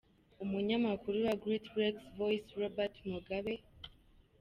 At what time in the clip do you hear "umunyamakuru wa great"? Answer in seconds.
0.43-1.65